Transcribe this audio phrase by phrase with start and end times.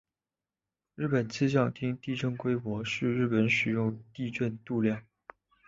[0.95, 5.03] 日本气象厅地震规模是日本使用的地震度量。